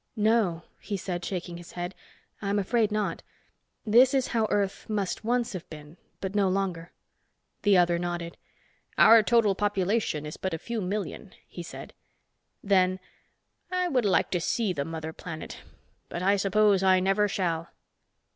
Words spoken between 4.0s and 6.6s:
is how Earth must once have been. But no